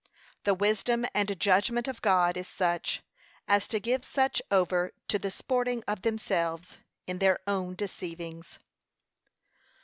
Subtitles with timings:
[0.45, 3.03] The wisdom and judgment of God is such,
[3.47, 6.73] as to give such over to the sporting of themselves
[7.05, 8.57] in their own deceivings.